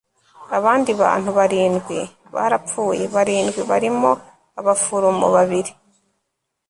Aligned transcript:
abandi 0.57 0.91
bantu 1.01 1.29
barindwi 1.39 1.99
barapfuye. 2.35 3.03
barindwi 3.15 3.59
barimo 3.71 4.11
abaforomo 4.59 5.25
babiri 5.35 5.71